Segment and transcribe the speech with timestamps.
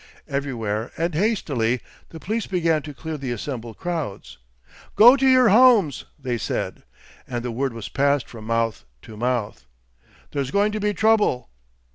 [0.27, 4.39] Everywhere and hastily the police began to clear the assembled crowds.
[4.95, 6.81] "Go to your homes," they said;
[7.27, 9.67] and the word was passed from mouth to mouth,
[10.31, 11.51] "There's going to be trouble."